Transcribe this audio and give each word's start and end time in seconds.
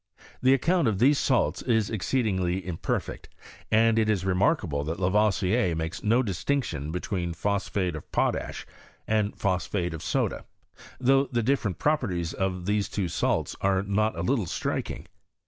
The 0.41 0.55
account 0.55 0.87
of 0.87 0.97
these 0.97 1.19
salts 1.19 1.61
is 1.61 1.91
exceed 1.91 2.25
ingly 2.25 2.59
imperfect, 2.63 3.29
and 3.69 3.99
it 3.99 4.09
is 4.09 4.25
remarkable 4.25 4.83
that 4.83 4.99
Lavoisier 4.99 5.75
makes 5.75 6.01
no 6.03 6.23
distinction 6.23 6.89
between 6.91 7.33
phosphate 7.35 7.95
of 7.95 8.11
potash 8.11 8.65
and 9.07 9.37
phosphate 9.37 9.93
of 9.93 10.01
soda; 10.01 10.45
though 10.99 11.25
the 11.31 11.43
diiferent 11.43 11.77
pro 11.77 11.97
perties 11.97 12.33
of 12.33 12.65
these 12.65 12.89
two 12.89 13.09
salts 13.09 13.55
are 13.61 13.83
not 13.83 14.17
a 14.17 14.23
little 14.23 14.47
striking. 14.47 15.07